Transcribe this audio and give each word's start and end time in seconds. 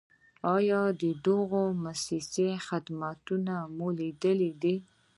آیا 0.55 0.81
د 1.01 1.03
دغو 1.25 1.63
مؤسسو 1.83 2.45
خدمتونه 2.67 3.53
مو 3.75 3.87
لیدلي 3.99 4.51
دي؟ 4.61 4.75